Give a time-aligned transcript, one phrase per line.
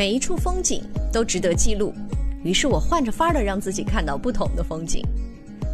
[0.00, 1.92] 每一处风景都值得记录，
[2.42, 5.04] 于是我换着法儿的让自己看到不同的风景。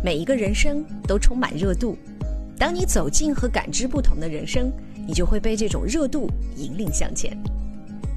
[0.02, 1.96] 每一个人生都充满热度，
[2.58, 4.68] 当你走进和感知不同的人生，
[5.06, 7.40] 你就会被这种热度引领向前。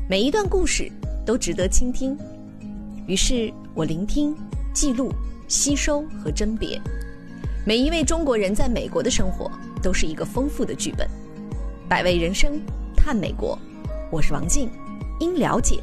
[0.09, 0.91] 每一段故事
[1.27, 2.17] 都值得倾听，
[3.05, 4.35] 于是我聆听、
[4.73, 5.13] 记录、
[5.47, 6.81] 吸收和甄别。
[7.67, 11.07] 每一位中国人在美国的生活都是一个丰富的剧本。
[11.87, 12.59] 百味人生，
[12.95, 13.55] 探美国，
[14.11, 14.71] 我是王静，
[15.19, 15.79] 因了解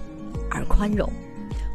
[0.51, 1.11] 而宽容。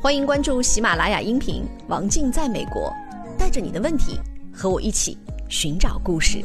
[0.02, 2.94] 欢迎关注喜马拉雅音频《王静在美国》，
[3.38, 4.20] 带着你的问题
[4.54, 5.18] 和我一起
[5.50, 6.40] 寻找故事。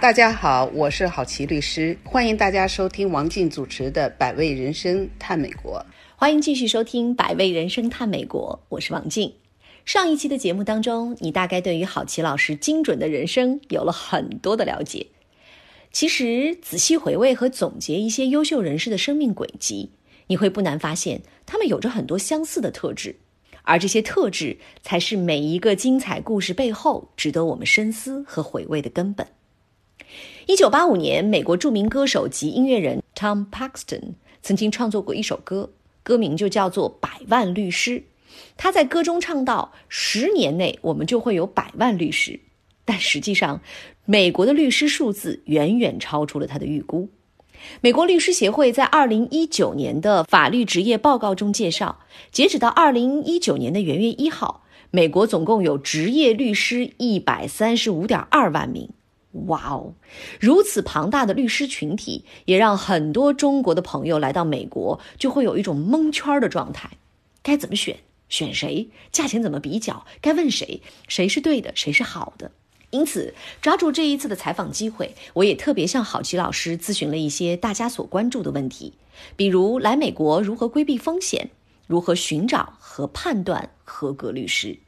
[0.00, 5.78] 大家好，我是郝琪律师，欢迎大家收听王静主持的《百味人生探美国》。
[6.16, 9.32] 欢迎继续收听《百味人生探美国》，我是王静。
[9.84, 15.06] 上一期的节目当中，你大概对于郝琪老师精准的人生有了很多的了解。
[15.92, 19.90] 其实仔细回味和总结一些优秀人士的生命轨迹，
[20.32, 23.16] 你会不难发现，他们有着很多相似的特质，
[23.64, 29.26] 而这些特质才是每一个精彩故事背后值得我们深思和回味的根本。
[30.46, 35.68] 一九八五年，美国著名歌手及音乐人 Tom Paxton 曾经创作过一首歌，
[36.02, 38.00] 歌名就叫做《百万律师》。
[38.56, 42.40] 他在歌中唱到：“十年内，我们就会有百万律师。”
[42.86, 43.60] 但实际上，
[44.06, 47.10] 美国的律师数字远远超出了他的预估。
[47.80, 58.90] 美国律师协会在二零一九年的法律职业报告中介绍，截止到二零一九年的元月一号，美国总共有职业律师一百三十五点二万名。
[59.46, 59.94] 哇哦！
[60.38, 66.90] 如此庞大的律师群体，也让很多中国的朋友来到美国，就会有一种蒙圈的状态：
[67.42, 67.96] 该怎么选？
[68.28, 68.90] 选谁？
[69.10, 70.04] 价钱怎么比较？
[70.20, 70.82] 该问谁？
[71.08, 71.72] 谁是对的？
[71.74, 72.50] 谁是好的？
[72.92, 78.92] 因此，抓住这一次的采访机会，我也特别向郝奇老师咨询了一些大家所关注的问题，
[79.34, 81.48] 比如来美国如何规避风险，
[81.86, 84.78] 如何寻找和判断合格律师。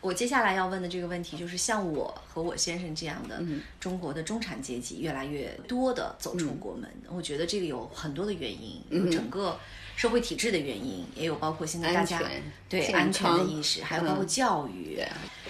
[0.00, 3.42] 我接下来要问的这个问题，就是像我和我先生这样的
[3.80, 9.58] 中国的中产阶级越来越多的走出国门，我觉得这个有很多的原因，有整个。
[9.96, 12.20] 社会体制的原因，也有包括现在大家
[12.68, 15.02] 对安全的意识，还有包括教育。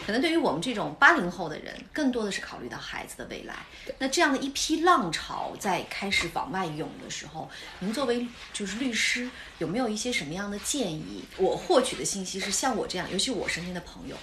[0.06, 3.56] 可能对于我们这种八零后的人，更多的是考虑到孩子的未来。
[3.98, 11.24] 那这样的一批浪潮在开始往外涌的时候，您作为就是律师，有没有一些什么样的建议？
[11.38, 14.16] 我获取的信息是像我这样，尤其我身边的朋友。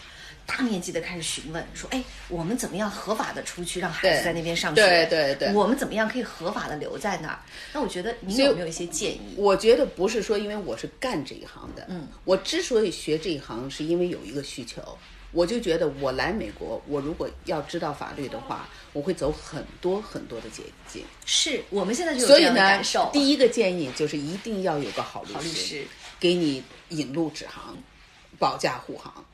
[0.45, 4.81] 大面积的开始询问，说：“哎，我们怎么样合法的出去，让孩子在那边上学？
[4.81, 7.39] 对对对，我们怎么样可以合法的留在那儿？
[7.73, 9.35] 那我觉得您有没有一些建议？
[9.37, 14.81] 我觉得不是说因为我是干这一行的，嗯，我之所以学这一行，是因为有一个需求。
[15.31, 21.03] 我就觉得我来美国，我如果要知道法律的话，我会走很多很多的捷径。
[21.25, 23.09] 是我们现在就有这样的感受。
[23.11, 25.85] 第一个建议就是一定要有个好律师，
[26.19, 27.75] 给你引路指航，
[28.37, 29.25] 保驾护航。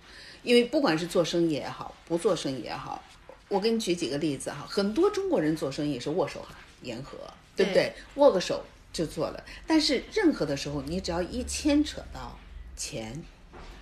[0.44, 3.04] 因为不管是做生意也好，不做生意也好，
[3.48, 4.66] 我给你举几个例子哈。
[4.68, 6.46] 很多中国人做生意是握手
[6.82, 7.18] 言和，
[7.56, 7.94] 对不对？
[8.16, 8.64] 握个手
[8.94, 9.44] 就做了。
[9.68, 12.38] 但是任何的时候，你只要一牵扯到
[12.78, 13.22] 钱，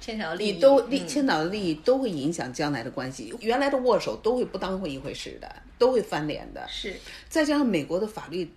[0.01, 3.33] 牵扯到利益，你都利牵扯到利益都会影响将来的关系。
[3.41, 6.67] 原来的握手都会不当回一回事的，都会翻脸的。
[6.67, 6.95] 是。
[7.29, 8.51] 再加上美国的法律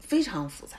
[0.00, 0.76] 非常复杂。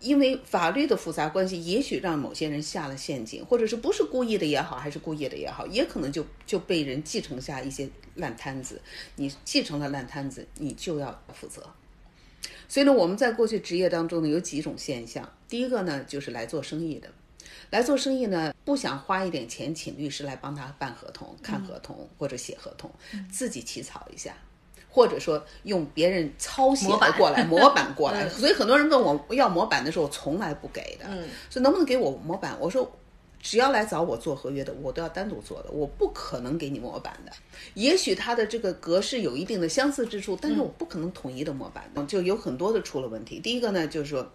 [0.00, 8.80] 因为法律的复杂关系，也许让某些人下了陷阱，或者是不是故意的也好，还是故意的也好，也可能就就被人继承下一些烂摊子。
[9.16, 11.68] 你继承了烂摊子，你就要负责。
[12.68, 15.32] 所以呢，我们在过去职业当中呢，有几种现象。
[15.48, 17.10] 第一个呢，就是来做生意的，
[17.70, 22.90] 来做生意呢，不想花一点钱请律师来帮他办合同、看合同或者写合同，
[23.32, 24.36] 自己起草一下。
[24.98, 31.06] 或者说用别人抄写的过来模板过来， 所以很多人问我要模板的时候，我从来不给的。
[31.08, 32.56] 嗯，所以能不能给我模板？
[32.58, 32.90] 我说，
[33.40, 37.30] 只要来找我做合约的，我都要单独做的，我不可能给你模板的。
[37.74, 43.38] 也许它的这个格式有一定的相似之处，但是我不可能统一的模板的，就有很多的出了问题。
[43.38, 44.28] 第一个呢，就是说，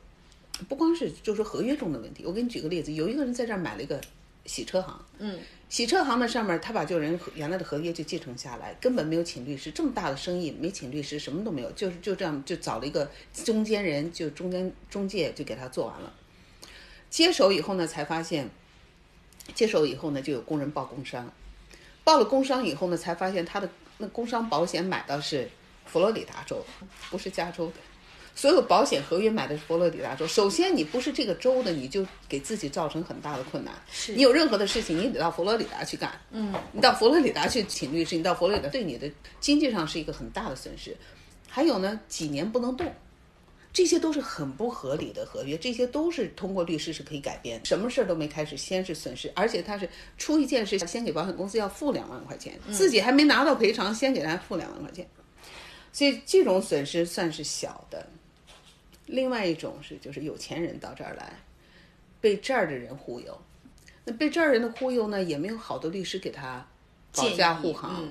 [0.69, 2.24] 不光是就是说合约中的问题。
[2.25, 4.00] 我给你举个例子，有一个人在这儿买了一个
[4.45, 5.40] 洗车行，嗯。
[5.69, 9.72] 洗车行的上面，他把就人原来的合约就继承下来，根本没有请律师。
[9.72, 13.10] 这么大的生意没请律师，什么都没有，就是就这样就找了一个
[13.44, 16.13] 中间人，就中间中介就给他做完了。
[17.10, 18.48] 接手以后呢，才发现，
[19.56, 21.34] 接手以后呢，就有工人报工伤，
[22.04, 23.68] 报了工伤以后呢，才发现他的
[23.98, 25.50] 那工伤保险买的是
[25.88, 26.63] 佛罗里达州，
[27.10, 27.74] 不是加州的。
[28.35, 30.27] 所有保险合约买的是佛罗里达州。
[30.27, 33.74] 首先，你不是这个州的，你就给自己造成很大的困难。
[33.91, 36.19] 是你有任何的事情，你得到佛罗里达去干。
[36.31, 39.09] 嗯，你到佛罗里达去请律师，你到佛罗里达对你的
[39.39, 40.95] 经济上是一个很大的损失。
[41.47, 42.91] 还有呢，几年不能动，
[43.71, 47.63] 这些都是很不合理的合约，这些都是通过律师是可以改变。
[47.63, 49.88] 什么事儿都没开始，先是损失，而且他是
[50.18, 55.07] 出一件事，先给保险公司要付两万块钱，自己还没拿到赔偿，先给他付两万块钱，
[55.91, 58.03] 所以这种损失算是小的。
[59.06, 61.34] 另外一种是，就是有钱人到这儿来，
[62.22, 63.42] 被这儿的人忽悠，
[64.06, 66.68] 那被这儿人的忽悠呢，也没有好的律师给他
[67.14, 68.08] 保驾护航，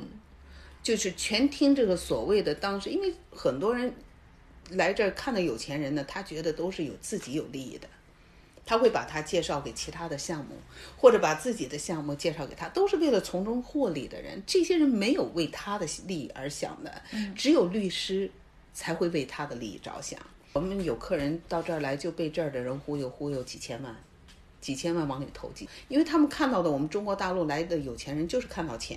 [0.83, 3.95] 就是全听这个所谓的当时，因为很多人。
[4.71, 7.87] 来这儿看到有钱人呢，他觉得都是有自己有利益的，
[8.65, 10.55] 他会把他介绍给其他的项目，
[10.97, 14.43] 或者把自己的项目介绍给他，都是为了从中获利的人。
[14.47, 17.03] 这些人没有为他的利益而想的，
[17.35, 18.31] 只有律师
[18.73, 20.19] 才会为他的利益着想。
[20.53, 23.97] 我们有客人到这儿来，就被这儿的人忽悠忽悠几千万。
[24.61, 28.97] 几千万往里投进，因为他们看到的我们中国大陆来的有钱人就是看到钱，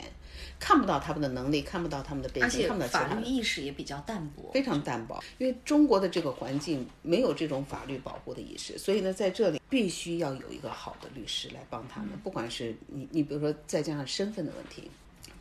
[0.59, 5.23] 看不到他们的能力，看不到他们的背景，看不到法律意识也比较淡薄，非常淡薄。
[5.39, 12.11] 因为中国的这个环境没有这种法律保护的意识，所以呢，在这里必须要有一个好的律师来帮他们。
[12.23, 14.91] 不管是你，你比如说再加上身份的问题，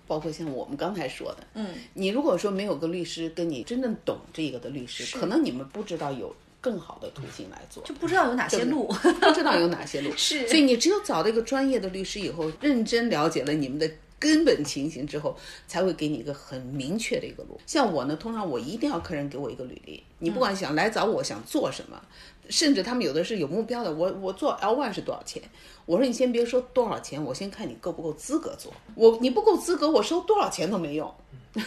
[0.06, 6.34] 包括像我们刚才说的，嗯，你如果说没有个律师跟你真正懂这个的律师，可能你们不知道有。
[6.60, 8.86] 更好的途径来做，就不知道有哪些路，
[9.20, 10.48] 不知道有哪些路， 是。
[10.48, 13.86] 所以你只有找到一个专业的律师以后，认真了解了你们的
[14.18, 15.36] 根本情形之后，
[15.68, 17.60] 才会给你一个很明确的一个路。
[17.66, 22.00] 像我呢，通常我一定要客人给我一个履历，你不管想来找我想做什么，
[22.48, 25.42] 甚至他们有的是有目标的，我我做 L one 是多少钱？
[25.86, 28.72] 我说你先别说多少钱，我先看你够不够资格做。
[28.94, 31.14] 我你不够资格，我收多少钱都没用。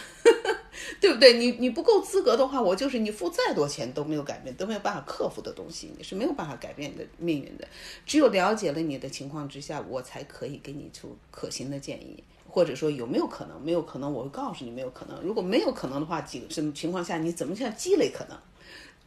[1.00, 1.38] 对不对？
[1.38, 7.66] 你你不够资格的话，我就是你付再多钱都没有改变，都没有办法克服的东西，你是没有办法改变你的命运的。
[8.06, 13.60] 只有了解了你的情况之下，我才可以给你出可行的建议，或者说有没有可能？
[13.60, 15.20] 没有可能，我会告诉你没有可能。
[15.20, 18.38] 如果没有可能的话，几个什么情况下你怎么样积累可能，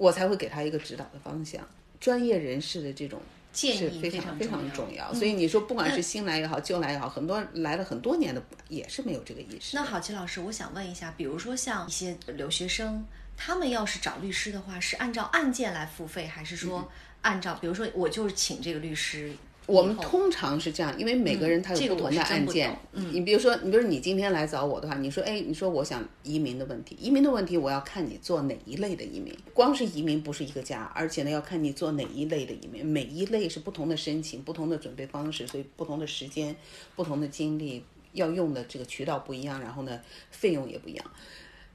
[0.02, 1.62] 我才会给他一个指导的方向。
[2.00, 3.22] 专业人士的这种。
[3.54, 9.76] 建议非常非常重要，所以你说不管是新来也好，旧来也好，很多来了很多年的也是没有这个意识。
[9.76, 13.06] 那好，齐老师，我想问一下，比如说像一些留学生，
[13.36, 16.90] 他们要是找律师的话，是按照案件来付费，还是说
[17.24, 19.34] 按照，比如说我就是请这个律师？
[19.68, 22.76] 我们通常是这样，因为每个人他有不同的案件。
[22.94, 29.34] 嗯，你比如说，你比如说你今天来找我的话，你说，哎，你说我想移民的问题，移民的问题我要看你做哪一类的移民。
[29.54, 36.56] 光是移民不是一个家，而且呢要看你做哪一类的移民，每一类是不同的申请、不同的准备方式，所以不同的时间、
[36.96, 41.06] 不同的精力要用的这个渠道不一样，然后呢费用也不一样。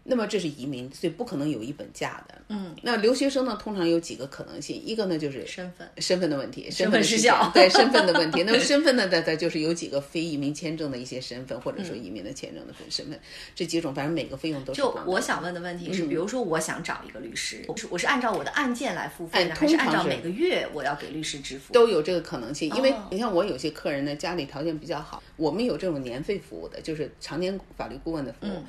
[0.09, 2.35] 那么这是移民，所以不可能有一本价的。
[2.49, 8.45] 嗯，那留学生呢，通常有几个可能性，一个呢就是身份身份的问题，身份失效，对 身份的问题。
[8.45, 13.19] 那么身份呢，在在就是有几个非移民签证的一些身份，或者说移民的签证的身份，
[13.55, 14.81] 这几种，反正每个费用都是。
[14.81, 21.73] 就我想问的问题是，比如说我想找一个律师，我是我是按照我的案件来付费呢，还是按照每个月我要给律师支付？
[21.73, 28.63] 都有这个可能性，因为你像我有些客人呢，家里条件比较好，我们有这种年费服务的，就是常年法律顾问的服务。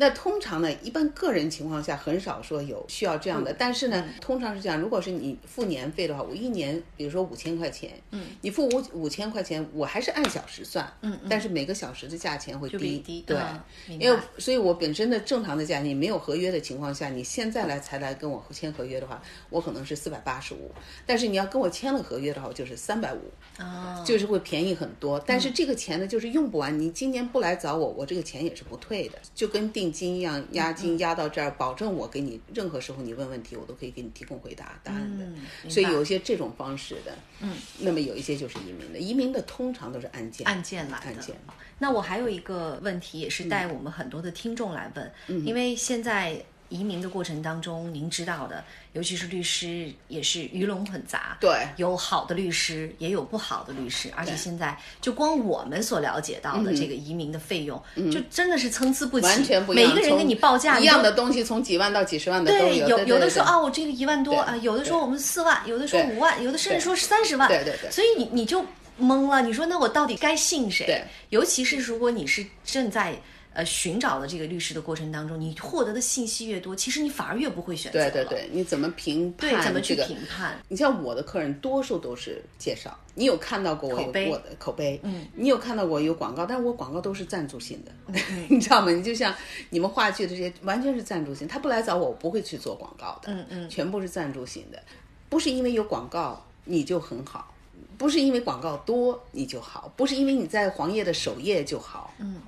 [0.00, 4.78] 那通常呢，一般个人情况下很少说有需要这样的，但是呢，通常是这样。
[4.78, 13.36] 如果是你付年费的话，我一年比如说五千块钱，嗯，你付五五千块钱，我还是按小时算，嗯，但是每个小时的价钱会低，低对，
[13.98, 19.20] 因为所以我本身的正常的价钱，没有合约的情况下，你现在来才来跟我签合约的话，
[19.50, 20.70] 我可能是四百八十五，
[21.04, 23.20] 但是你要跟我签了合约的话，就是三百五，
[23.58, 25.18] 哦，就是会便宜很多。
[25.26, 29.87] 但是这个钱呢，就是用不完，你今年不来找我，我这个钱也是不退的，就跟定。
[29.90, 35.26] 金一样押金押到这儿，保证我给你任何时候你问问题，我都可以给你提供回答答案的。
[35.70, 41.06] 所以有一些这种方式的，嗯，那么有一些就是移民的，移民的通常都是案件案件来的。
[41.06, 41.36] 案件。
[41.78, 46.42] 那我还有一个问题，也是带我们很多的听众来问，因为现在。
[46.68, 57.82] 移民的过程当中，您知道的，尤其是律师也是鱼龙混杂，对，有好的律师，也有不好的律师，而且现在就光我们所了解到的这个移民的费用，
[58.12, 59.94] 就真的是参差不齐，完全不一样。
[59.94, 62.88] 每个人给你报价一样的东西，从几万到几十万的都有。
[62.88, 67.90] 有有的说啊，我这个一万多啊，有的说我们四万，有的说五万，有的甚至说三十万，对对对。
[67.90, 68.62] 所以你你就
[69.00, 70.86] 懵了，你说那我到底该信谁？
[70.86, 73.14] 对，尤其是如果你是正在。
[73.58, 77.98] 呃，寻找的这个律师的过程当中，你获得的信息越多，其实你反而越不会选择。
[78.08, 79.50] 对对对，你怎么评判？
[79.50, 80.56] 对，怎么去评判？
[80.68, 82.96] 你像我的客人，多数都是介绍。
[83.16, 85.00] 你有看到过我我的口碑？
[85.02, 87.90] 嗯，你有看到过有广告，但是我广告都是赞助性的，
[88.48, 88.92] 你知道吗？
[88.92, 89.34] 你就像
[89.70, 91.48] 你们话剧的这些，完全是赞助性。
[91.48, 93.32] 他不来找我，我不会去做广告的。
[93.32, 94.80] 嗯嗯，全部是赞助性的，
[95.28, 97.52] 不是因为有广告你就很好，
[97.96, 102.14] 不是因为广告多你就好，不是因为你在黄页的首页就好。
[102.18, 102.40] 嗯，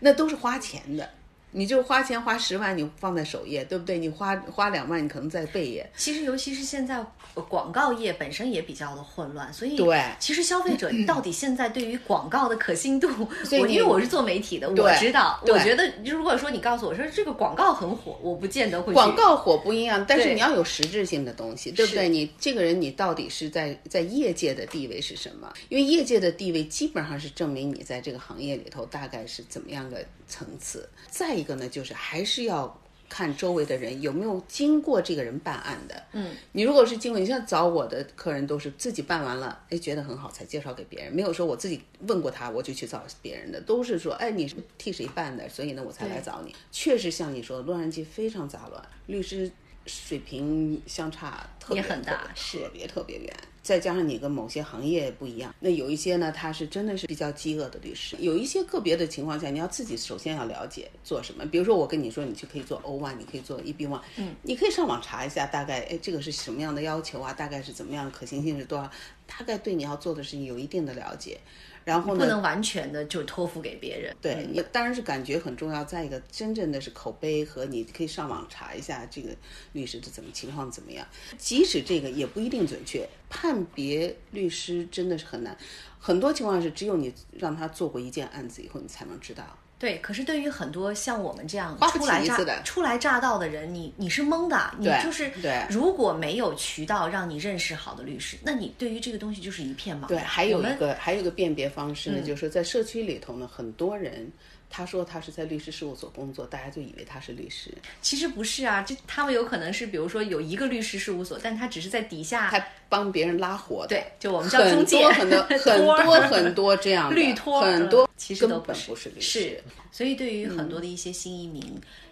[0.00, 1.08] 那都是花钱的。
[1.52, 3.98] 你就花钱花十万，你放在首页，对不对？
[3.98, 5.90] 你花花两万，你可能在背页。
[5.96, 7.04] 其实，尤其是现在
[7.48, 13.08] 广告业本身也比较的混乱，所以对，其实消费者到底现在对于广告的可信度，
[13.60, 15.40] 我因为我是做媒体的，我知道。
[15.46, 18.92] 我觉得如果说你告诉我说这个广告很火，我不见得会。
[18.92, 22.08] 广告火不一样，但是你要有实质性的东西，对不对？
[22.08, 25.52] 你这个人，你到底是在在业界的地位是什么？
[25.68, 30.88] 因为业界的地位基本上是证明你在这个行业里头大概是怎么样个层次。
[31.08, 36.00] 再一个呢，就是还是要看周围的人有没有经过这个人办案的。
[36.12, 46.54] 嗯，你如果是经过，你像找我的客人都是自己办完了，哎，觉得很好才介绍给别人，没有说我自己问过他我就去找别人的，都是说，哎，你是替谁办的，所以呢我才来找你。
[46.70, 49.50] 确实像你说的，洛杉矶非常杂乱，律师
[49.86, 53.34] 水平相差特别很大，特别特别远。
[53.62, 58.16] 再加上你跟某些行业不一样，那有一些呢，他是真的是比较饥饿的律师。
[58.18, 61.44] 有一些个别的情况下，你要自己首先要了解做什么。
[61.44, 67.34] 比如说，我跟你说，你去可以做 O one，你可以做 EB one，嗯，你可以上网查一下，大概哎这个是什么样的要求啊？
[67.34, 68.90] 大概是怎么样，可行性是多少？
[69.26, 71.38] 大概对你要做的事情有一定的了解。
[71.84, 72.20] 然后呢？
[72.20, 74.14] 不能完全的就托付给别人。
[74.20, 75.84] 对，你当然是感觉很重要。
[75.84, 79.28] 再一个，真正的是口碑和你可以上网查一下这个
[79.72, 81.06] 律师的怎么情况怎么样。
[81.38, 85.56] 即使这个也不一定准确，判别律师真的是很难。
[85.98, 89.44] 很多情况是只有你让他做过一件案子以后，你才能知道。
[89.80, 95.32] 对，可是对于很多像我们这样初来乍初来乍到的人，你你是懵的，你就是
[95.70, 100.08] 如果没有渠道让你认识好的律师，那你对于这个东西就是一片茫然。
[100.08, 104.30] 对，还有一个还有一个辨别方式呢，就是说在社区里头呢，很多人。
[104.70, 107.70] 他说他是在律师事务所工作，大家就以为他是律师。
[108.00, 113.88] 其实不是啊，这他们有可能是，比如说有一个律师事务所，但他只是在底下，他帮别人拉活的。
[113.88, 119.40] 对，就我们叫中介，很多 很多很多这样的 律托，很多其实都不是律师。
[119.40, 121.62] 是，所以对于很多的一些新移民。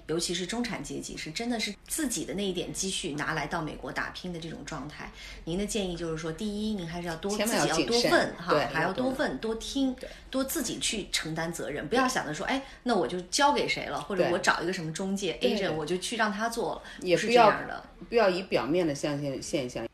[0.08, 5.12] 尤其是中产阶级，是真的是自己的那一点积蓄拿来到美国打拼的这种状态。
[5.44, 9.94] 您的建议就是说，第一，您还是要多自己要多问哈，还要多问多听，
[10.30, 17.84] 多自己去承担责任，不要想着说，哎，那我就交给谁了，或者我找一个什么中介 agent，我就去让他做了，也是这样的。
[18.08, 19.86] 不要以表面的象现现象。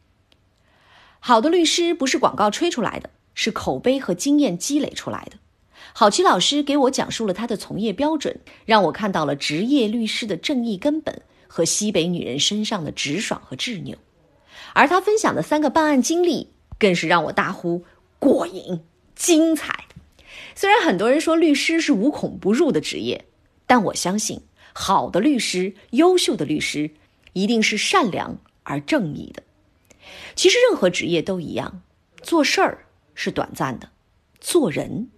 [1.18, 5.38] 好的律师不是广告吹出来的，是口碑和经验积累出来的。
[5.96, 13.96] 郝奇老师给我讲述了他的从业标准，让我看到了职业律师的正义根本和西北女人身上的直爽和执拗。
[14.72, 16.48] 而他分享的三个办案经历，
[16.80, 17.84] 更是让我大呼
[18.18, 18.80] 过瘾、
[19.14, 19.84] 精彩。
[20.56, 23.26] 虽然很多人说律师是无孔不入的职业，
[23.64, 24.40] 但我相信
[24.72, 26.90] 好的律师、优秀的律师
[27.34, 29.44] 一定是善良而正义的。
[30.34, 31.82] 其实任何职业都一样，
[32.20, 33.90] 做事儿是短暂的，
[34.40, 35.08] 做人。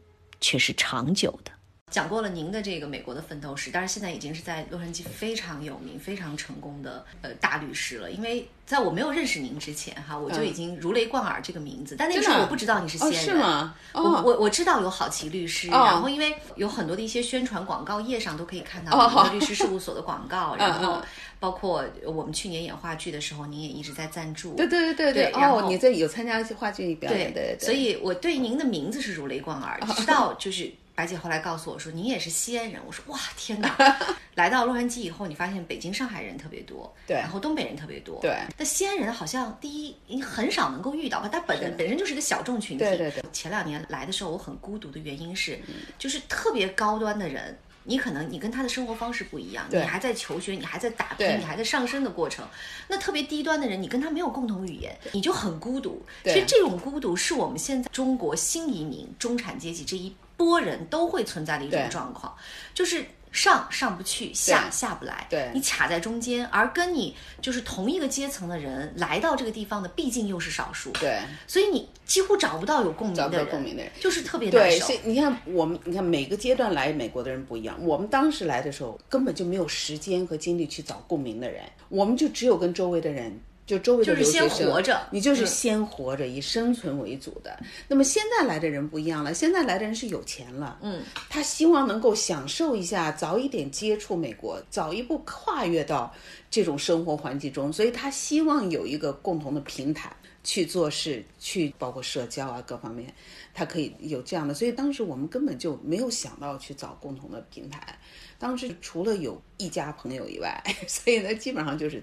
[0.40, 1.55] 却是长久的。
[1.92, 8.10] 讲过了您的这个美国的奋斗史，但是现在已经是在洛杉矶非常有名、非常成功的呃大律师了。
[8.10, 11.94] 因为在我没有认识您之前，哈，我就已经如雷贯耳这个名字。
[11.96, 13.74] 但那个时候我不知道你是西安人，是吗？
[13.94, 21.00] 我我我知道有好奇律师，然后因为有很多的一些宣传广告页上都可以看到很多律师事务所的广告， 然后
[21.38, 24.54] 包括我们去年演话剧的时候，您也一直在赞助。
[24.56, 25.40] 对对对对对。
[25.40, 27.64] 哦，你在有参加一些话剧表演，对对。
[27.64, 30.70] 所以我对您的名字是如雷贯耳， 直到就是。
[30.96, 33.76] 白姐后来告诉我说：“您也是西安人。”我说：“哇，天哪！
[34.34, 38.34] 来到洛杉矶以后，你发现北京、上海人特别多，对，然后东北人特别多，对。
[38.56, 41.28] 那西安人好像第一，你很少能够遇到吧？
[41.28, 42.84] 他本本身就是一个小众群体。
[42.84, 43.22] 对对对。
[43.30, 45.60] 前两年来的时候，我很孤独的原因是，
[45.98, 52.42] 就是特别高端的人，你可能你跟他的生活方式不一样，你还在求学，你还在打拼，你还在上升的过程。
[52.88, 56.02] 那特别低端的人，你跟他没有共同语言，你就很孤独。
[56.24, 60.14] 其实这种孤独是我们现在中国新移民中产阶级这一。
[60.36, 62.34] 多人都会存在的一种状况，
[62.74, 65.50] 就是上上不去，下下不来，对。
[65.52, 73.92] 你卡在中间，而跟你就是同一个阶层的人来到这个地方的，毕竟又是少数，对，所以你几乎找不到有共鸣的人，共鸣的人。
[74.00, 74.86] 就是特别难受。
[74.86, 83.38] 对，你看我们，你看每个阶段来美国的人不一样，我们当时来的时候根本就没有时间和精力去找共鸣的人，我们就只有跟周围的人。
[83.66, 87.58] 就周围的留学生，你就是先活着，以生存为主的。
[87.88, 96.14] 那么现在来的人不一样了，现在来的人是有钱了，嗯，他希望能够享受一下，早一点接触美国，早一步跨越到
[96.48, 103.12] 这种生活环境中，所以他希望有一个共同的平台去做事，去包括社交啊各方面，
[103.52, 104.54] 他可以有这样的。
[104.54, 107.98] 所以当时我们根本就没有想到去找共同的平台，
[108.38, 112.00] 当时除了有一家朋友以外， 所以呢基本上就是。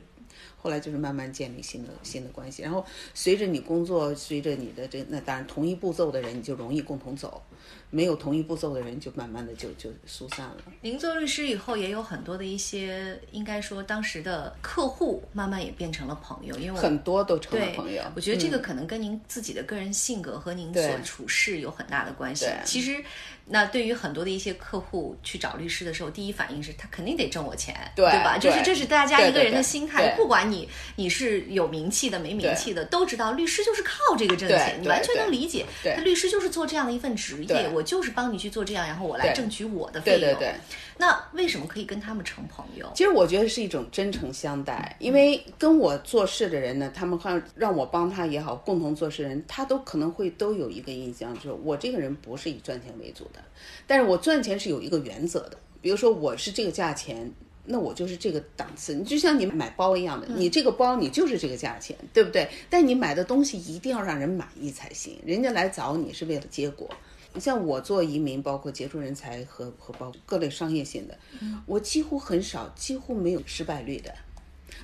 [0.63, 7.43] 后来就是慢慢建立新的新的关系，然后随着你工作，随着你的这那当然同一步骤的人你就容易共同走，
[7.89, 10.57] 没有同一步骤的人就慢慢的就就疏散了。
[10.81, 18.01] 您做律师以后也有很多的一些，应该说当时的客户慢慢也变成了朋友，因为很多都成了朋友。
[18.15, 22.47] 我觉得这个嗯可能跟您自己的个人性格和您所处事有很大的关系。
[22.65, 23.03] 其实，
[23.45, 28.39] 那对于很多的一些客户去找律师的时候，第一反应是他肯定得挣我钱，对吧？
[28.39, 35.65] 就是这是大家一个人的心态，不管你你是有名气的没名气的，都知道律师就是靠这个挣钱，你完全能理解。
[35.83, 40.21] 他律师就是做这样的一份职业对，我就是帮你去做这样，然后我来对挣取我的费用。
[40.21, 40.55] 对对对。
[40.97, 42.89] 那为什么可以跟他们成朋友？
[42.95, 53.39] 其实我觉得是一种真诚相待，因为跟我做事的人呢，他们看让我帮他也好，共同做事人，他都可能会都有一个印象，就是我这个人不是以赚钱为主的，
[53.87, 57.31] 但是我赚钱是有一个原则的，比如说我是这个价钱。
[57.65, 62.45] 那我就是这个档次，你就像你买包一样的，你这个包你就是这个价钱，对不对？
[62.69, 66.89] 但你买的东西一定要让人满意才行，人家来找你是为了结果。
[67.33, 71.17] 你像我做移民，包括杰出人才和和包括各类商业性的，
[71.65, 74.13] 我几乎很少，几乎没有失败率的。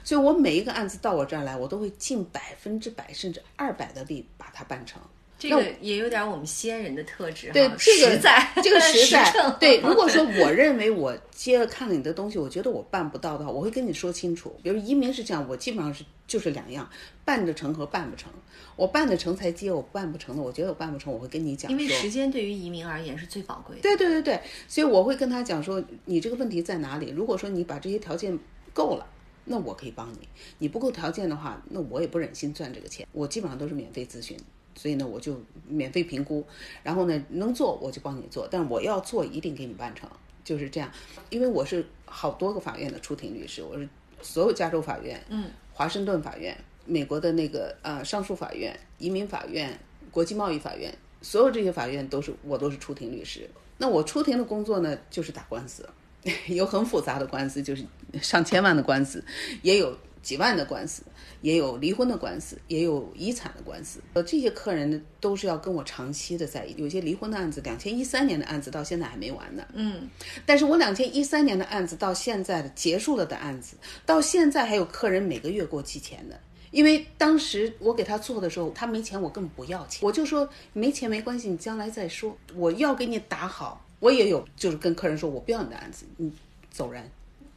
[0.04, 5.02] 所以我每一个案子到我这儿来，我都会尽百分之百甚至二百的力把它办成。
[5.40, 9.80] 这个也有点我们西安人的特质哈，对这个实在，这个实在诚对。
[9.82, 14.54] 如果说我认为我接了看了你的东西，我觉得我办不到的话，我会跟你说清楚。
[14.62, 16.88] 比如移民是这样，我基本上是就是两样，
[17.24, 18.30] 办得成和办不成。
[18.76, 21.72] 我办得成才接，我办不成的，我觉得我办不成，我会跟你讲。
[21.72, 23.82] 因为时间对于移民而言是最宝贵的。
[23.82, 27.10] 对对对对，所以我会跟他讲说，你这个问题在哪里？
[27.10, 28.38] 如果说你把这些条件
[28.74, 29.06] 够了，
[29.46, 30.20] 那我可以帮你；
[30.60, 33.08] 你不够条件的话，那我也不忍心赚这个钱。
[33.12, 34.38] 我基本上都是免费咨询，
[34.80, 36.42] 所以呢，我就免费评估，
[36.82, 40.10] 然后呢，能做我就帮你做，但我要做一定给你办成，
[40.42, 40.90] 就是这样。
[41.30, 43.90] 因为我是好多个法院的出庭律师，我是
[44.22, 49.78] 所有加州法院、嗯，华盛顿法院、美国的那个呃上诉法院、移民法院、
[50.12, 53.50] 国际贸易法院，所有这些法院都是我都是出庭律师。
[53.80, 55.90] 那我出庭的工作呢，就是打官司，
[56.48, 57.84] 有很复杂的官司，就是
[58.22, 59.22] 上千万的官司，
[59.62, 61.04] 也有几万的官司，
[61.42, 64.00] 也有离婚的官司，也有遗产的官司。
[64.14, 66.66] 呃，这些客人呢，都是要跟我长期的在。
[66.78, 69.66] 有些离婚的案子，两千一三年的案子到现在还没完呢。
[69.74, 70.10] 嗯，
[70.46, 76.40] 但是我两千一三年的案子到现在的结束了的案子，到现在还有客人每个月给我寄钱的。
[76.72, 83.84] 因为当时我给他做的时候，他没钱，我根本不要钱，我就说没钱没关系，你将来再说，我要给你打好。
[84.00, 86.32] 我也有就是跟客人说，我不要你的案子，你
[86.70, 87.10] 走人。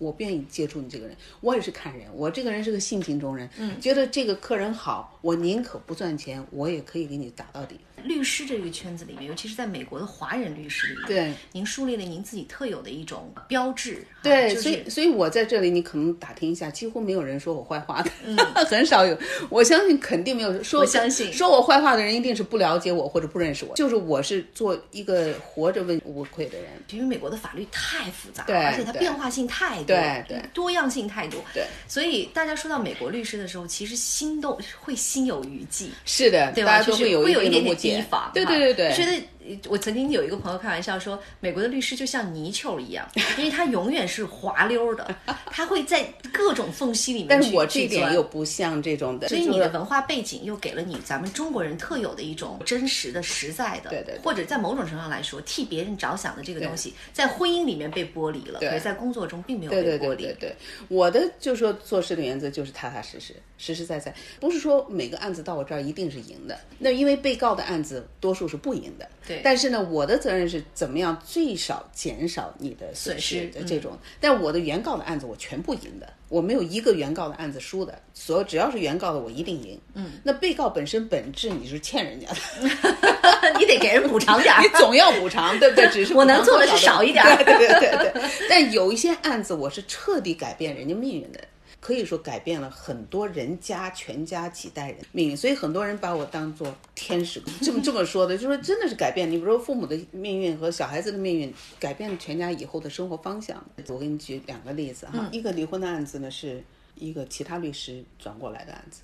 [0.02, 7.78] 我不愿意接触你这个人，我也是看人，我这个人是个性情中人，嗯，觉得这个客人好，我宁可不赚钱，我也可以给你打到底。
[8.04, 13.94] 律师这个圈子里面，尤其是在美国的华人律师里面，对，您树立了您自己特有的一种标志。
[13.94, 18.10] 哈对，就是所以所以我在这里，你可能打听一下，几乎没有人说我坏话的，
[18.66, 19.18] 很少有。
[19.48, 23.74] 我相信肯定没有说，我相信说我坏话的人一定是不了解我或者不认识我。
[23.74, 26.66] 就是我是做一个活着问无愧的人。
[26.90, 36.72] 因为美国的法律太复杂了，对而且它变化性太多，对对多样性太多，对，所以大家说到美国律师的时候，其实心都会心有余悸，是的，对吧？
[36.72, 39.22] 大家都就是有一点点提防，对对对对，觉得呃
[39.68, 45.14] 我曾经有一个朋友开玩笑说，美国的律师就像泥鳅一样，因为他永远是滑溜的，
[45.46, 59.88] 他会在各种缝隙里面去但是我这一点又不像这种的，所以你的文化背景又给了你咱们中国人特有的一种真实的、实在的，对对对或者在某种程度上来说，替别人着想的这个东西，在婚姻里面被剥离了，对可是在工作中并没有被剥离。
[59.88, 60.56] 对对对对，
[60.88, 66.58] 我的就说做事的原则就是踏踏实实、实实在在，不是说每个案子到我这儿一定是赢的。
[66.78, 73.98] 那因为被告的案子多数是不赢的，对但是呢，我的责任是怎么样最少减少你的损失的这种。
[74.20, 79.80] 但我的原告的案子我全部赢的，我没有一个原告的案子输的，所有只要是原告的我一定赢。
[79.94, 83.52] 嗯，那被告本身本质你是欠人家的。
[83.58, 85.88] 你得给人补偿点儿 你总要补偿，对不对？
[85.88, 88.22] 只是我能做的是少一点 对对对对。
[88.48, 91.40] 但有一些案子，我是彻底改变人家命运的，
[91.82, 95.36] 可以说改变了很多人家全家几代人命运。
[95.36, 99.28] 所以很多人把我当做天使，这么这么说的，就说真的是改变。
[99.28, 103.62] 你比如说父母的命运和小孩子的命运，改变全家以后的生活方向。
[103.88, 106.62] 我给你举两个例子哈，一个离婚的案子呢，是
[106.94, 109.00] 一个其他律师转过来的案子，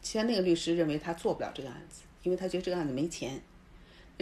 [0.00, 3.38] 其他那个律师认为他做不了这个案子，因为他觉得这个案子没钱。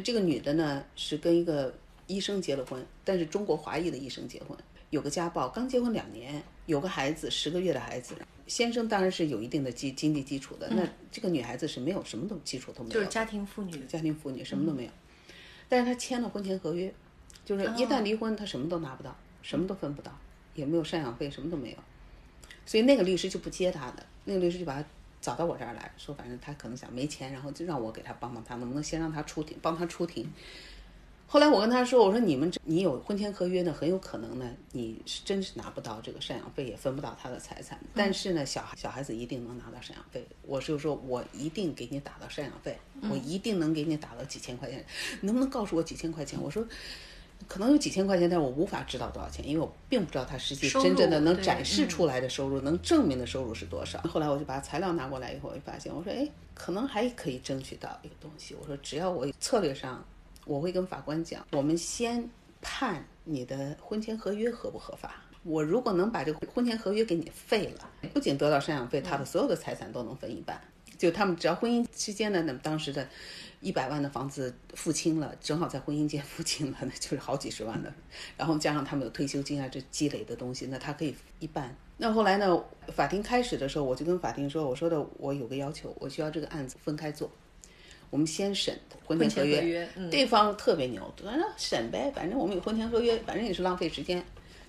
[0.02, 1.72] 这个女的呢是跟一个
[2.08, 4.58] 医生结了婚，但是中国华裔的医生结婚，
[4.90, 8.14] 有个家暴，刚结婚两年，有个孩子，十个月的孩子。
[8.46, 14.90] 先生当然是有一定的基经济基础的，那这个女孩子是没有什么都基础都没有，就是家庭妇女，家庭妇女什么都没有，
[15.66, 16.92] 但是她签了婚前合约，
[17.42, 20.12] 就是一旦离婚，她什么都拿不到，什么都分不到，
[20.54, 21.76] 也没有赡养费，什么都没有，
[22.66, 24.04] 所以那个律师就不接她的。
[24.24, 24.86] 那个律师就把她
[25.22, 30.30] 找到我这儿来说，反正她可能想没钱，然后就让我给她帮帮她，能不能先让她出庭，帮她出庭。
[31.26, 37.76] 后来我跟他说：“我说你们这你有婚前合约呢，很有可能呢，你是真是拿不到这个赡养费，也分不到他的财产。
[37.92, 40.24] 但是呢，小孩小孩子一定能拿到赡养费。
[40.42, 42.78] 我就说我一定给你打到赡养费，
[43.10, 44.84] 我一定能给你打到几千块钱。
[45.22, 46.40] 能不能告诉我几千块钱？
[46.40, 46.64] 我说
[47.48, 54.00] 可能有几千块钱，但我无法知道多少钱，因为我并不知道他实际真正的能展示出来的收入，能证明的收入是多少。
[54.02, 58.54] 后来我就把材料拿过来以后，我就发现，我说哎，可能还可以争取到一个东西。
[58.60, 60.04] 我说只要我策略上。”
[60.44, 62.28] 我会跟法官讲，我们先
[62.60, 65.22] 判你的婚前合约合不合法。
[65.42, 70.60] 我如果能把这个婚前合约给你废了，不仅得到赡养费，他的所有的财产都能分一半。
[70.96, 73.06] 就他们只要婚姻期间呢，那么当时的
[73.60, 77.92] 一百万的房子付清了，正好在婚姻间付清了， 那就是好几十万的。
[78.36, 81.76] 然后加上他们有退休金啊，这积累的东西，那他可以一半。
[81.96, 87.30] 那后来呢，法庭开始的时候，我就跟法庭说，我说的我有个要求，我需要这个案子分开做。
[88.14, 94.24] 我们先审婚前合约，合约嗯对方特别牛，反正审呗，反正我们有婚前合约，反正也是浪费时间。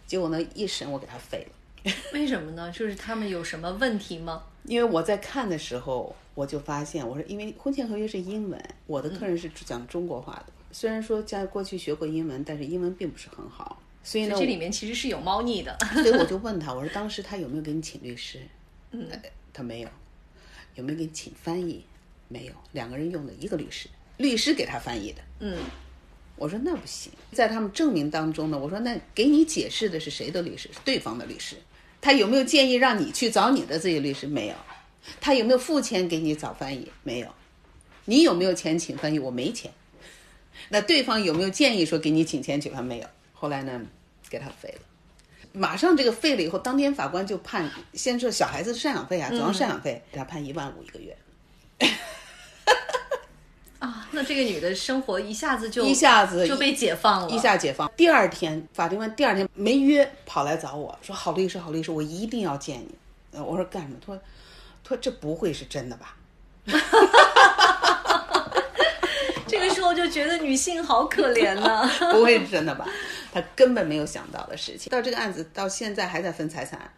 [0.08, 2.72] 结果呢，一审我给他废了， 为什么呢？
[2.72, 4.42] 就是他们有什么问题吗？
[4.64, 15.78] 因为我在看的时候，我就发现，我说因为婚前合约是英文，我的客人是讲中国话的，虽然说在过去学过英文，但是英文并不是很好，所以呢，这里面其实是有猫腻的。
[16.02, 18.40] 所以我就问他，我说当时他有没有给你请律师？
[18.90, 19.08] 嗯，
[19.54, 19.90] 他没有。
[20.74, 21.86] 有没有给你请翻译？
[22.28, 25.22] 没有，两个人用的一个律师，律师给他翻译的。
[25.40, 25.58] 嗯，
[26.36, 30.70] 我说那不行，在他们证明当中呢，我说那给你解释的是谁的律师？
[30.74, 31.56] 是对方的律师。
[32.02, 34.28] 他有没有建议让你去找你的这些律师？
[34.28, 34.56] 没有。
[35.22, 36.92] 他有没有付钱给你找翻译？
[37.04, 37.28] 没有。
[38.06, 39.20] 你有没有钱请翻译？
[39.20, 39.72] 我没钱。
[40.70, 42.84] 那对方有没有建议说给你请钱请翻？
[42.84, 43.08] 没有。
[43.34, 43.82] 后来呢，
[44.30, 44.82] 给他废了。
[45.52, 51.16] 马上这个废了以后，当天法官就判，先说小孩子赡养费啊，主要赡养费，给他判一万五一个月。
[53.80, 57.92] 啊，那这个女的生活一下子就一下子就被解放了，一下解放。
[57.96, 62.96] 第二天，法庭官第二天没约，跑来找我说：“郝律师，郝律师，我一定要见你。”
[63.38, 63.96] 呃，我说干什么？
[64.00, 64.22] 他说
[64.84, 66.16] ：“他说这不会是真的吧？”
[69.48, 72.88] 这个时候就觉得女性好可怜呢、 不会是真的吧？
[73.32, 74.90] 他根本没有想到的事情。
[74.90, 76.92] 到这个案子到现在还在分财产，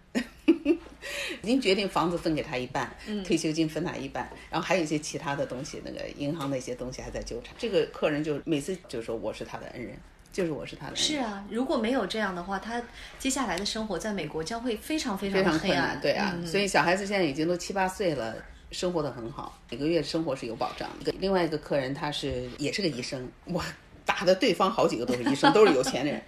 [1.43, 2.89] 已经决定房子分给他一半，
[3.25, 7.53] 退休金分他一半，然后还有一些其他的东西，那个银行的一些东西还在纠缠。
[7.57, 9.97] 这个客人就每次就说我是他的恩人，
[10.31, 11.03] 就是我是他的恩人。
[11.03, 12.81] 是啊，如果没有这样的话，他
[13.19, 15.77] 接下来的生活在美国将会非常非常非常黑暗。
[15.77, 18.35] 困难，对啊，嗯所以小孩子现在已经都七八岁了，
[18.71, 21.13] 生活的很好，每个月生活是有保障的。
[21.19, 23.63] 另外一个客人他是也是个医生，我
[24.07, 26.19] 打的对方好几个都是医生，都是有钱的人，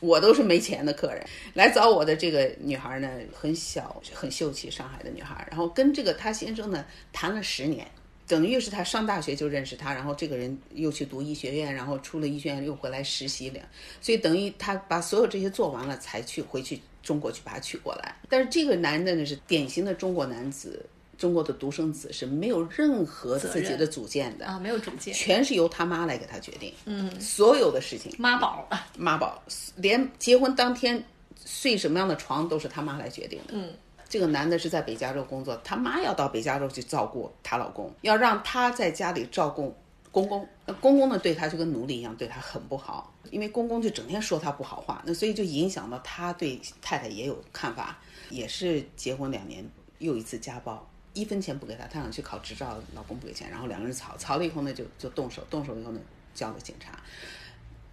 [0.00, 1.24] 我都是没钱的客人。
[1.54, 7.86] 来找我的这个女孩呢，很小，很秀气，上海的女孩，然后跟这个她先生呢谈了十年。
[8.28, 13.60] 等于是他上大学就认识他，然后这个人又去读医学院，然后出了医学院又回来实习了，
[14.00, 18.16] 所以等于他把所有这些做完了，才去回去中国去把他娶过来。
[18.28, 20.84] 但是这个男的呢是典型的中国男子，
[21.18, 28.68] 中国的独生子是没有任何自己的主见的，啊，没有主见，全是由他妈来给他决定，嗯，所有的事情妈宝。
[28.96, 29.42] 妈宝，
[29.76, 31.02] 连结婚当天
[31.44, 33.72] 睡什么样的床都是他妈来决定的，嗯。
[34.08, 39.74] 这个男的是在北加州工作，他妈要到北加州去照顾她老公，要让她在家里照顾
[40.12, 40.48] 公公。
[40.64, 47.98] 那公公呢，对他就跟奴隶一样，对他很不好，因为公公就整天说他不好话，那所以就影响到他对太太也有看法，
[48.30, 56.00] 也是结婚两年又一次家暴，一分钱不给他，他想去考执照，老公不给钱，然后两个人吵，吵了以后呢就就动手，动手以后呢
[56.34, 56.92] 叫了警察，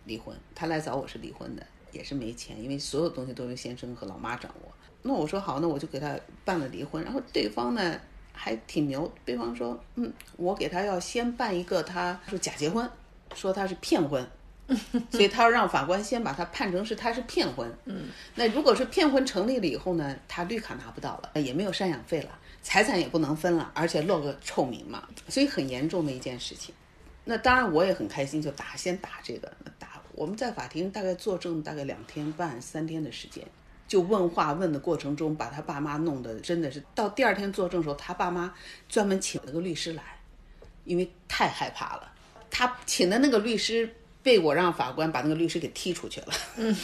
[0.04, 0.36] 离婚。
[0.54, 4.70] 他来找我是离婚的，也是没钱，因为所有东西都是先生和老妈掌握。
[5.04, 7.02] 那我说好，那我就给他办了离婚。
[7.02, 7.98] 然后对方呢
[8.34, 12.90] 还挺牛，对方说，嗯，我给他要先办一个，他说假结婚，
[13.34, 14.28] 说他是骗婚，
[15.12, 17.72] 所以他要让法官先把他判成是他是骗婚。
[17.86, 22.30] 嗯，那如果是骗婚成立了以后呢，他绿卡拿不到了，也没有赡养费了，
[22.62, 26.74] 财产也不能分了，而且落个臭名嘛，所以很严重的一件事情。
[27.26, 30.02] 那当然我也很开心，就打先打这个打。
[30.14, 33.44] 我们在法庭大概作证大概两天半三天的时间。
[33.88, 38.52] 就问话问的过程中，把他爸妈弄得真的是到第二天作证的时候，他爸妈
[38.90, 40.04] 专门请了个律师来，
[40.86, 42.12] 因为太害怕了。
[42.50, 43.94] 他请的那个律师
[44.24, 46.28] 被我让法官把那个律师给踢出去了。
[46.56, 46.76] 嗯，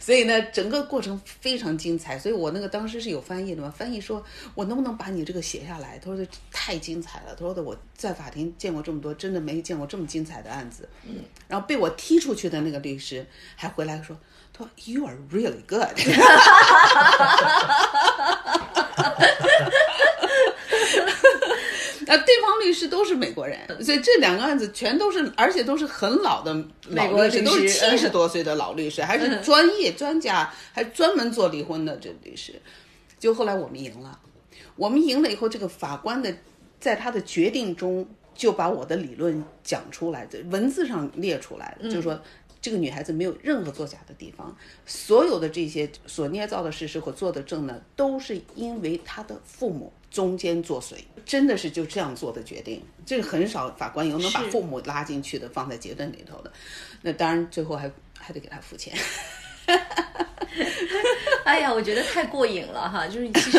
[0.00, 2.18] 所以呢，整个过程非常精彩。
[2.18, 4.22] 所以我那个当时是有翻译的嘛，翻译说
[4.54, 5.98] 我能不能把你这个写下来？
[5.98, 10.88] 他说太精彩了，他说的我在法庭见过这么多，真的没见过这么精彩的案子。
[11.04, 11.14] 嗯，
[11.48, 14.18] 然后被我踢出去的那个律师还回来说，
[14.52, 15.96] 他说 You are really good。
[22.14, 26.52] 那对方律师都是美国人，所以这两个案子全都是，而且都是很老的
[26.90, 32.60] 老律师，都是七十多岁的老律师，还是专业专家，还专门做离婚的这律师。
[33.18, 34.20] 就后来我们赢了，
[34.76, 36.30] 我们赢了以后，这个法官的
[36.78, 42.20] 在他的决定中就把我的理论讲出来，文字上列出来了，就是说
[42.60, 49.90] 这个女孩子没有任何作假的地方，所有的这些所捏造的事实和做的证呢，都是因为她的父母。
[50.12, 50.94] 中间作祟，
[51.24, 52.82] 真的是就这样做的决定。
[53.06, 56.52] 这个很少法官有能把父母拉进去的，放在结论里头的。
[57.00, 58.96] 那当然，最后还还得给他付钱。
[61.44, 63.08] 哎呀，我觉得太过瘾了哈！
[63.08, 63.58] 就是其实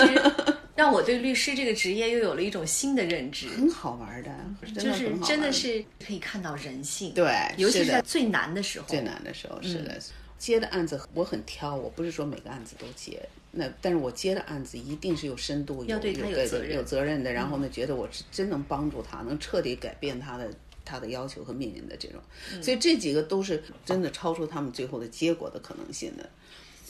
[0.75, 4.31] 让我对律师这个职业又有了一种新的认知，很好玩的，
[4.79, 7.13] 就是真的是可以看到人性。
[7.13, 8.87] 对，尤其是在最难的时候。
[8.87, 9.99] 最难的时候是的，
[10.37, 13.19] 接的案子我很挑，我不是说每个案子都接。
[13.55, 20.51] 那但是我接的案子一定是有深度、有有责有责任的，然后呢，觉得我是真能帮助他，能彻底改变他的
[20.83, 22.19] 他的要求和命运的这种，
[22.63, 26.27] 所以这几个都是真的超出他们最后的结果的可能性的。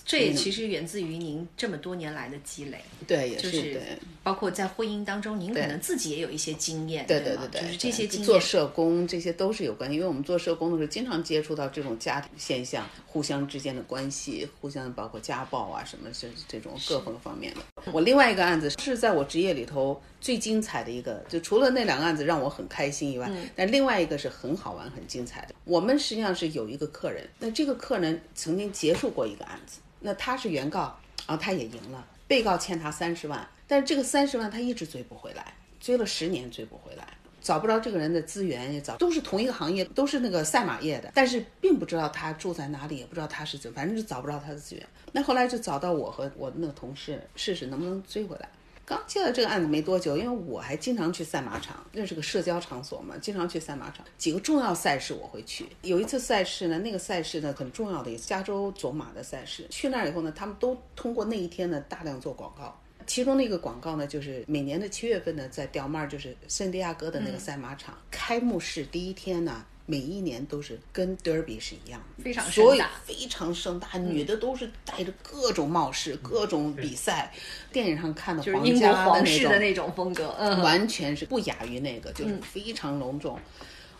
[0.06, 3.82] 这也其实源自于您这么多年来的积累，对，也是
[4.22, 8.26] 包括在婚姻当中，您可能自己也有一些经验，对对对对，就是这些经验。
[8.26, 17.73] 做社工这些都是有关系，因为我们做社工的时候，经常接触到这种家庭现象，互相之间的关系，互相包括家暴啊什么，这这种各方方面的。
[17.92, 25.56] 我另外一个案子是在我职业里头最精彩的一个，就除了那两个案子让我很开心以外，但另外一个是很好玩、很精彩的。
[25.66, 29.80] 我们实际上是有一个客人，那这个客人曾经结束过一个案子。
[30.00, 37.08] 那他是原告，然后他也赢了，被告欠他三十万，但是这个三十万他一直追不回来，追了十年追不回来，
[37.44, 44.88] 找不着这个人的资源，也找都是同一个行业，都是那个赛马业的，但是并不知道他住在哪里，也不知道他是怎，反正就找不着他的资源。
[45.12, 48.50] 那后来就找到我和我那个同事试试能不能追回来。
[48.86, 54.06] 刚接了这个案子没多久，因为我还经常去赛马场，那是个社交场所嘛，经常去赛马场。
[54.18, 55.66] 几个重要赛事我会去。
[55.84, 59.66] 有一次赛事呢，那个赛事呢很重要的，一次加州走马的赛事。
[59.70, 62.78] 去那儿以后呢，他们都通过那一天呢大量做广告。
[63.08, 69.66] 其中的一个广告呢，就是每年的七月份呢，在吊曼就是圣地亚哥的那个赛马场开幕式第一天呢。
[69.86, 77.34] 每一年都是跟 Derby 是一样，非常所以非常盛大，女的都是带着各种帽饰、各种比赛，
[77.70, 83.38] 电影上看的皇家皇室的那种风格，嗯，完全是不亚于那个，就是非常隆重。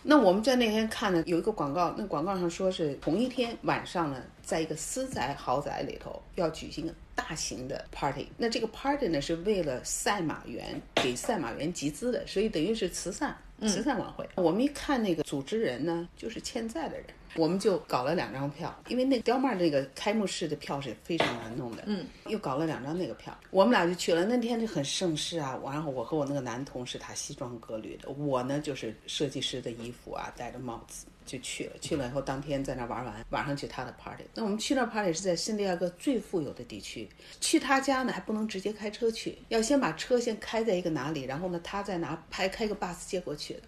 [0.06, 8.28] 那我们在那天看呢有一个广告，那广告上说是同一天晚上呢，在一个私宅豪宅里头要举行大型的 party。
[8.36, 13.34] 那这个 party 呢是为了赛马员给赛马员集资的，所以等于是慈善。
[13.62, 17.06] 慈善晚会，我们一看那个组织人呢，就是欠债的人，
[17.36, 24.24] 我们就搞了两张票，因为那雕曼那个开幕式的票是非常难弄的，嗯，又搞了两张那个票，我们俩就去了。
[24.24, 31.06] 那天就很盛世啊，然后我和我那个男同事，他西装革履的，我呢就是设计师的衣服啊，戴着帽子。
[31.26, 34.22] 就去了，去了以后当天在那玩完，晚上去他的 party。
[34.34, 37.08] 那我们去那 party 是在圣地亚哥最富有的地区，
[37.40, 43.60] 去他家呢还不能直接开车去，要先把车先开在一个哪里，然后呢他再拿拍开个 bus 接过去的。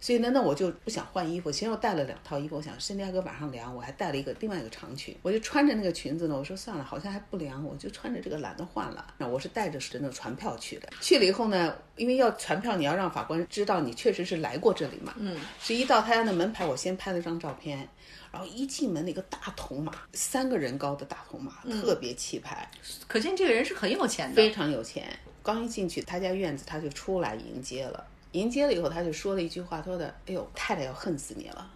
[0.00, 1.50] 所以呢，那我就不想换衣服。
[1.50, 6.36] 其实我带了两套衣服，我想圣地亚哥晚上凉，我还带了一个另外一个长裙，我就穿着那个裙子呢。
[6.36, 9.14] 我说算了，好像还不凉，我就穿着这个懒得换了。
[9.18, 10.88] 那我是带着是那个船票去的。
[11.00, 15.14] 去了以后呢，因为要船票，你要让法官知道你确实是来过这里嘛。
[15.18, 15.36] 嗯。
[15.60, 17.88] 是一到他家的门牌，我先拍了张照片，
[18.30, 22.70] 然后一进门那个大铜马，三个人高的大铜马，特别气派。
[23.08, 25.04] 可见这个人是很有钱的，非常有钱。
[25.42, 28.06] 刚一进去他家院子，他就出来迎接了。
[28.32, 31.70] 迎接了以后，他就说了一句话，他说的：“哎呦，太太要恨死你了。”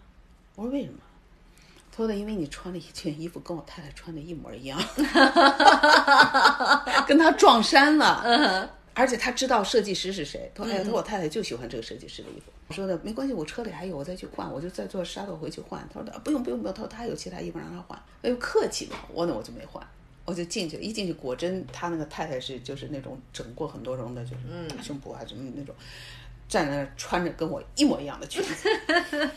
[0.57, 0.99] 我说：“为什么？”
[1.91, 4.79] 他说的：“因为你穿了一件衣服，跟我太太穿的一模一样，
[7.07, 8.71] 跟他撞衫了。
[8.95, 10.51] 而且他知道设计师是谁。
[10.55, 15.87] 他说：‘哎呀，他说我太太就喜欢这个设计师的衣服。’我说的没关系，我车里还有，我再去换，我就再坐沙漏回去换。
[15.93, 17.99] 他说的不用不用不用，他说他还有其他衣服让他换。
[18.23, 19.85] 哎呦，客气嘛，我呢我就没换，
[20.25, 20.83] 我就进去了。
[20.83, 25.75] 一进去，果真他那个太太是就是那种整过很多容的，就是大胸脯啊什么那种。”
[26.53, 28.69] 站在那穿着跟我一模一样的裙子，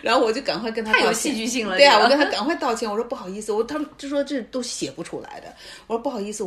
[0.00, 1.76] 然后我就赶快跟他太有戏剧性了。
[1.76, 5.52] 对啊，我跟他赶快道歉，我说不好意思，我他们就说这都写不出来的。
[5.88, 6.44] 我说不好意思，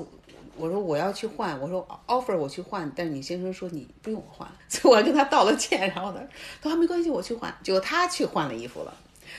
[0.56, 5.90] 我说我要去换，我说 offer 我去换，但是你先生说你不用我换， 所以我跟他道了歉。
[5.94, 6.22] 然后呢，
[6.62, 7.54] 他说没关系，我去换。
[7.62, 8.94] 结果他去换了衣服了。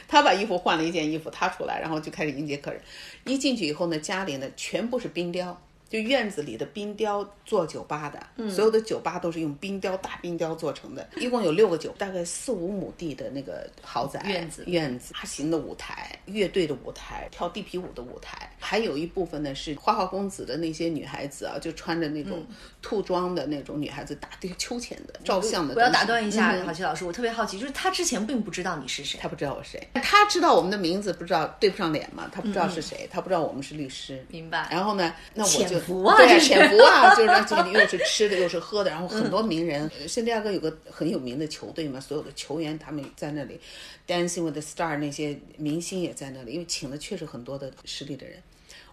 [0.06, 2.78] 他把衣服换了一件衣服，他出来，然后就开始迎接客人。
[3.24, 5.58] 一进去以后呢，家里呢全部是冰雕。
[5.90, 11.04] 就院子里的冰雕做酒吧的，所有的酒吧都是用冰雕大冰雕做成的。
[11.16, 22.46] 一共有六个酒，大概四五亩地的那个豪宅院子，院子大型的舞台，乐队的舞台，跳地皮舞的舞台，还有一部分呢是花花公子的那些女孩子啊，就穿着那种
[22.80, 25.74] 兔装的那种女孩子打这个秋千的照相的。
[25.74, 34.68] 我要打断一下，郝琪老师，我特别好奇，就是他之前并不知道你是谁，他不知道我谁，他知道我们的名字，不知道对不上脸嘛，他不知道是谁，他不知道我们是律师，明白。
[34.70, 35.79] 然后呢，那我就。
[36.04, 43.60] 啊，对，潜伏啊，就是这里又是吃的又是喝的，然后很多名人，圣地亚哥有个很有名的球队嘛，所有的球员他们在那里
[44.06, 48.42] ，Dancing with the Star 那些明星也在那里，因为请的确实很多的实力的人，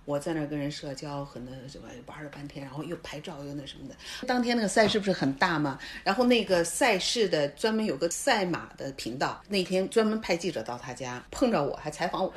[0.06, 3.96] 我在那跟人社交，很那什么玩了半天，然后又拍照又那什么的。
[4.26, 12.34] 当天那个赛事不是很大嘛，然后那个赛事的专门有个赛马的频道，那天专门派记者到他家碰着我还采访我。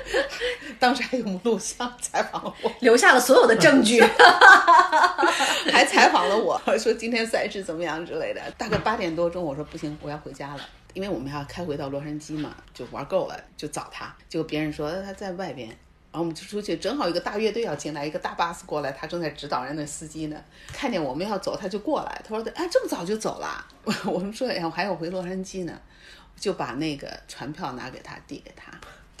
[0.78, 4.00] 当时还有录像采访我，留下了所有的证据，
[5.72, 8.40] 还采访了我说今天赛事怎么样之类的。
[8.58, 10.60] 大概八点多钟，我说不行，我要回家了，
[10.94, 14.14] 因为我们要开回到洛杉矶嘛，就玩够了就找他。
[14.28, 15.76] 结果别人说他在外边，然
[16.14, 20.36] 后我们就出去，正好一个大乐队要进来，一个大巴士过来，他正在指导人那司机呢，
[20.72, 23.64] 看见我们要走，他就过来，他说哎这么早就走了？
[24.04, 25.72] 我们说哎我还要回洛杉矶呢，
[26.38, 28.72] 就把那个船票拿给他，递给他。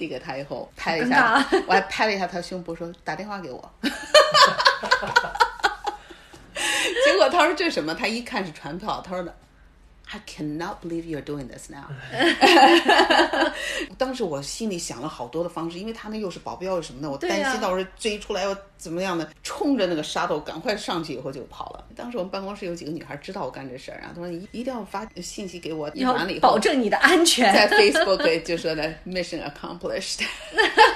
[0.02, 3.72] 递给他以后，拍了一下，我还拍了一下他胸部，说打电话给我。
[7.04, 7.94] 结果他说这什么？
[7.94, 9.32] 他一看是传票，他说的。
[10.10, 11.86] I cannot believe you're doing this now。
[13.96, 21.84] 当时我心里想了好多的方式，因为他那又是保镖又什么的，我担心到时候追出来要怎么样的，冲着那个沙头赶快上去以后就跑了。
[21.96, 30.20] 当时我们办公室有几个女孩知道我干这事儿，然后她说你一定要发信息给我，完了以后保证你的安全，在 Facebook 就说的 mission accomplished。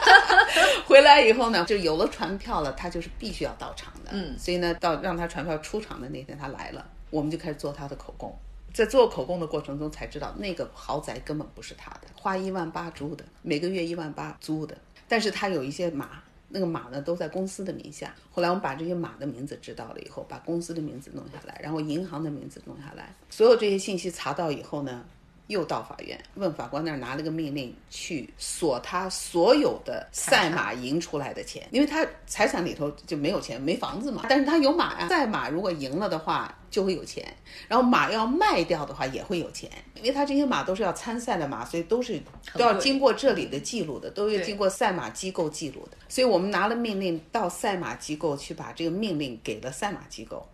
[0.84, 8.36] 回来以后呢，就有了船票了，他就是必须要到场的，嗯，所以呢，到让他船票出场的那天他来了，我们就开始做他的口供。
[8.76, 14.76] 在做口供的过程中才知道，那个豪宅根本不是他的，花一万八租的，每个月一万八租的。
[15.08, 18.14] 但是他有一些马，那个马呢都在公司的名下。
[18.30, 25.02] 后来我们把这些马的名字知道了以后，把公司的名字弄下来，然后银行的名字弄下来，所有这些信息查到以后呢。
[25.48, 34.24] 又到法院问法官那儿拿了个命令去锁他所有的赛马赢出来的钱，因为他财产里头就没有钱，没房子嘛。
[34.28, 37.24] 但是他有马呀，赛马如果赢了的话就会有钱，
[37.68, 42.20] 然后马要卖掉的话也会有钱，因为他这些马都是要参赛的马，所以都是
[42.54, 45.96] 都要经过这里的记录的，都要经过赛马机构记录的。
[46.08, 50.44] 所以我们拿了命令到赛马机构去把这个命令给了赛马机构，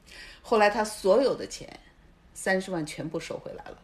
[0.42, 1.66] 后来他所有的钱
[2.34, 3.78] 三十万全部收回来了。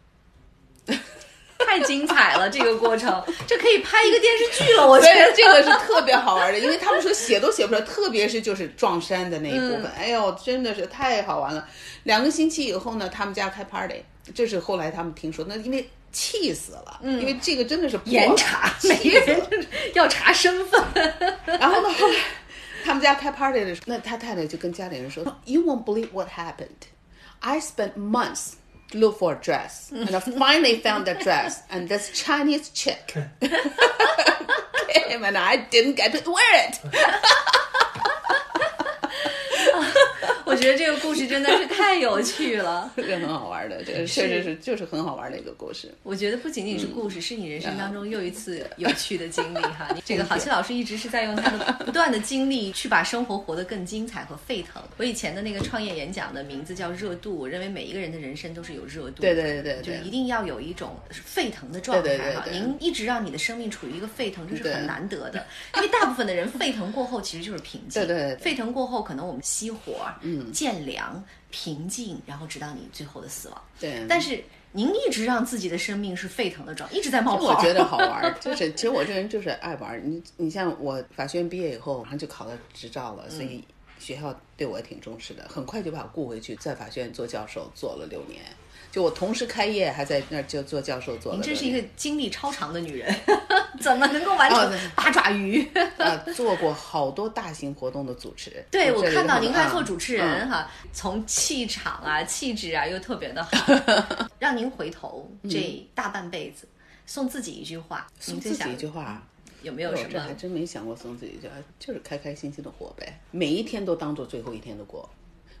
[1.59, 4.87] 太精彩了，这个过程，这可以拍一个电视剧了。
[4.87, 11.67] 我觉得这个是特别好玩的，因为他们说写都写不出来，特别是就是撞衫的那一部分，哎呦，真的是太好玩了。
[12.03, 20.81] 两个星期以后呢，他们家开 party，这是后来他们听说，那因为气死了，因为这个真的是严查， 每个人要查身份。
[21.45, 22.15] 然后呢，后来
[22.85, 26.87] 他们家开 party 的时候，那他太太就跟家里人说：“You won't believe what happened.
[27.41, 28.53] I spent months.”
[28.93, 29.91] Look for a dress.
[29.91, 33.07] And I finally found a dress, and this Chinese chick
[33.41, 36.79] came, and I didn't get to wear it.
[40.59, 45.89] 我觉得这个故事真的是太有趣了， 这个很好玩的，这个确实是就是很好玩的一个故事。
[46.03, 49.95] 我觉得不仅仅是故事，是你人生当中又一次有趣的经历哈。
[50.03, 54.83] 这个郝奇老师一直是在用他的不断的经历去把生活活得更精彩和沸腾。
[54.97, 62.43] 我以前的那个创业演讲的名字叫热度，我认为每一个人的人生都是有热度，对对对，就一定要有一种沸腾的状态哈。
[62.51, 65.45] 您一直让你的生命处于一个沸腾，这是很难得的，
[65.77, 71.23] 因为大部分的人沸腾过后其实就是平静，对对，沸腾过后可能我们熄火，嗯，见凉。
[71.51, 73.59] 平静，然后直到你最后的死亡。
[73.79, 77.43] 对，但是您一直让自己的生命是沸腾的状，一直在冒泡。
[77.43, 79.99] 我觉得好玩， 就是其实我这人就是爱玩。
[80.07, 83.63] 你你像我法学院毕业以后，马上就考了执照了，所以
[83.97, 88.43] 学校对我也挺重视的，很快就把我雇回去，在法学院做教授，做了六年。
[88.91, 91.33] 就我同时开业，还在那儿就做教授做。
[91.33, 93.15] 您真是一个精力超长的女人，
[93.79, 95.63] 怎么能够完成八爪鱼？
[95.97, 98.65] 啊， 做过好多大型活动的主持。
[98.71, 104.29] 对，我看到您在做主持人哈，从气场啊、气质啊，又特别的好。
[104.39, 106.67] 让您回头这大半辈子，
[107.05, 109.21] 送自己一句话，送自己一句话，
[109.61, 110.09] 有没有什么？
[110.11, 115.07] 这还真没想过送自己一句，就是开开心心的活呗，每一天都当做最后一天的过。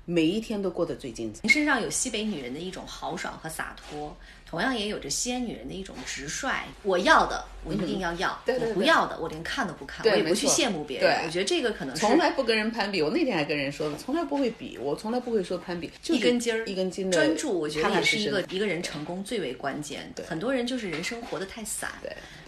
[0.09, 1.41] 每一天都过得最精彩。
[1.43, 4.17] 您身上有西北女人的一种豪爽和洒脱，
[4.49, 6.63] 同样也有着西安女人的一种直率。
[6.81, 11.25] 我要的，我一定要要；对对对我不要的，我连看都不看，我也不去羡慕别人。
[11.25, 20.11] 我觉得这个可能是从来不跟人攀比，我那天还跟人说了，从来不会比，我从来不会说攀比，就一根筋儿，一根筋的专注，我觉得也是一个一个人成功最为关键。
[20.15, 21.87] 对很多人就是人生活得太散，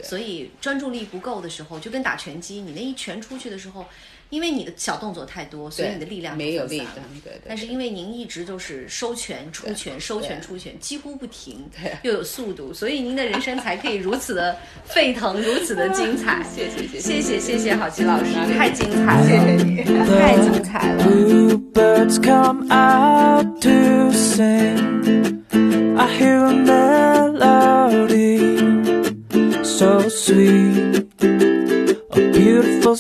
[0.02, 3.86] 所以专注力不够的时候，就跟打拳击，你那一拳出去的时候，
[4.32, 6.82] 因为你的小动作太多，所以你的力量没有力。
[7.48, 11.64] 但是因为您一直都是收拳出拳，收拳出拳，几乎不停，
[12.02, 16.44] 又有速度，所以您的人生才可以如此的沸腾，如此的精彩。
[16.56, 16.68] 谢
[17.00, 17.52] 谢谢谢。
[17.52, 19.26] 谢谢郝琪老师，太精彩了，
[20.18, 21.04] 太精彩了。
[32.14, 32.96] A beautiful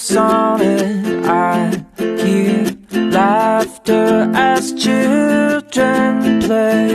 [0.61, 6.87] and I hear laughter as children play.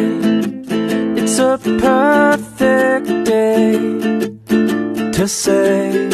[1.20, 3.72] It's a perfect day
[5.12, 6.10] to say.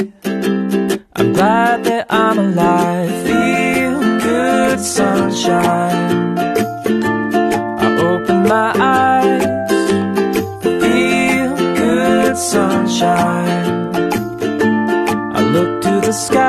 [1.15, 3.11] I'm glad that I'm alive.
[3.27, 6.39] Feel good sunshine.
[7.79, 9.45] I open my eyes.
[10.63, 13.42] Feel good sunshine
[16.13, 16.42] the sky.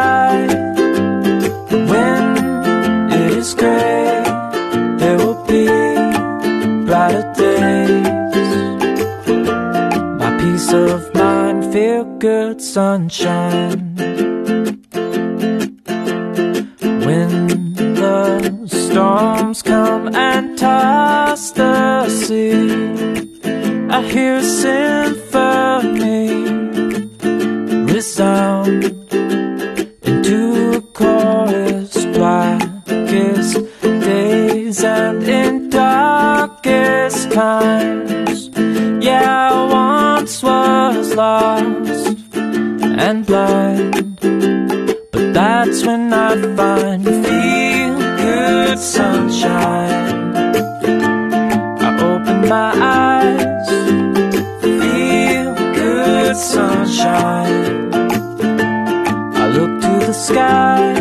[57.04, 57.93] Sunshine.
[59.36, 60.93] I look to the sky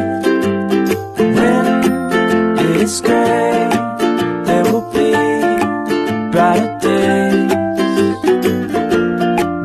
[1.36, 1.66] when
[2.58, 3.68] it is gray.
[4.46, 5.12] There will be
[6.32, 7.52] brighter days.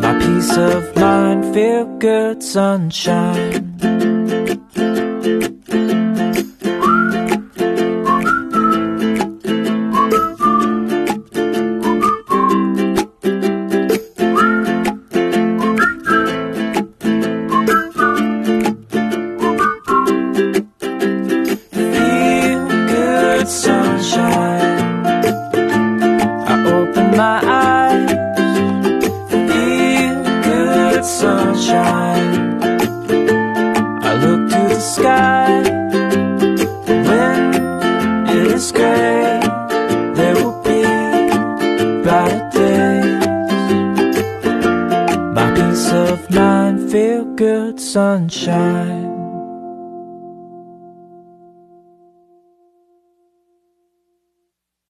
[0.04, 3.67] My peace of mind, feel good sunshine.